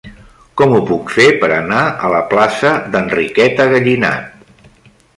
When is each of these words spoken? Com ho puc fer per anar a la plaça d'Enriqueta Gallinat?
Com 0.61 0.71
ho 0.77 0.79
puc 0.91 1.11
fer 1.17 1.27
per 1.43 1.51
anar 1.57 1.83
a 2.07 2.11
la 2.15 2.23
plaça 2.33 2.75
d'Enriqueta 2.97 3.71
Gallinat? 3.75 4.69